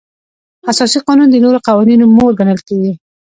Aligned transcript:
اساسي 0.71 0.99
قانون 1.07 1.27
د 1.31 1.35
نورو 1.43 1.59
قوانینو 1.67 2.05
مور 2.17 2.31
ګڼل 2.39 2.59
کیږي. 2.67 2.93